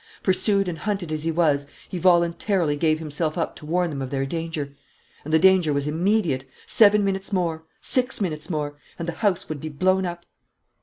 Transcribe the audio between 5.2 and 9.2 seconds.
And the danger was immediate. Seven minutes more, six minutes more and the